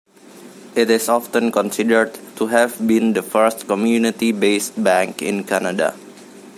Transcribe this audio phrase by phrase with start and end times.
[0.73, 5.95] It is often considered to have been the first community-based bank in Canada.